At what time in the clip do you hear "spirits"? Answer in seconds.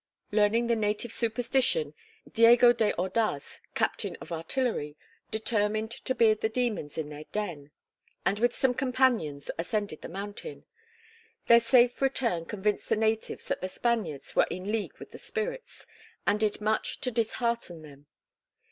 15.19-15.85